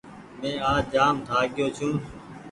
مينٚ 0.39 0.63
آج 0.71 0.83
جآم 0.93 1.15
ٿآڪگيو 1.27 1.67
ڇوٚنٚ 1.77 2.01